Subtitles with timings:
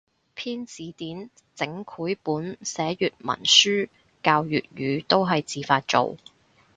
[0.35, 3.87] 編字典整繪本寫粵文書
[4.23, 6.17] 教粵語都係自發做